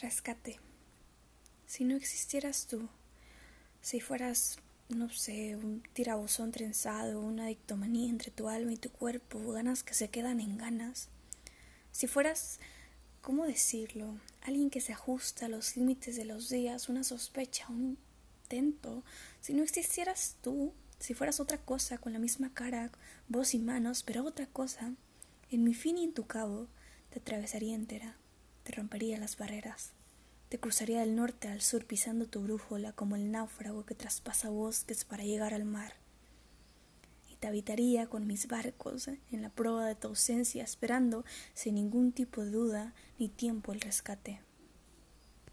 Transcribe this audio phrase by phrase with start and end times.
[0.00, 0.60] Rescate.
[1.66, 2.88] Si no existieras tú,
[3.80, 9.40] si fueras, no sé, un tirabuzón trenzado, una dictomanía entre tu alma y tu cuerpo,
[9.50, 11.08] ganas que se quedan en ganas,
[11.90, 12.60] si fueras,
[13.22, 14.14] ¿cómo decirlo?
[14.42, 17.98] Alguien que se ajusta a los límites de los días, una sospecha, un
[18.42, 19.02] intento,
[19.40, 22.92] si no existieras tú, si fueras otra cosa con la misma cara,
[23.26, 24.92] voz y manos, pero otra cosa,
[25.50, 26.68] en mi fin y en tu cabo,
[27.10, 28.16] te atravesaría entera
[28.68, 29.92] te rompería las barreras,
[30.50, 35.06] te cruzaría del norte al sur pisando tu brújula como el náufrago que traspasa bosques
[35.06, 35.94] para llegar al mar.
[37.30, 42.12] Y te habitaría con mis barcos en la prueba de tu ausencia, esperando sin ningún
[42.12, 44.42] tipo de duda ni tiempo el rescate.